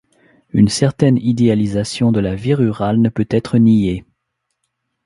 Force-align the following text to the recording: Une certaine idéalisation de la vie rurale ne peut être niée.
Une 0.49 0.67
certaine 0.67 1.17
idéalisation 1.19 2.11
de 2.11 2.19
la 2.19 2.33
vie 2.33 2.55
rurale 2.55 2.97
ne 2.99 3.09
peut 3.09 3.27
être 3.29 3.59
niée. 3.59 4.03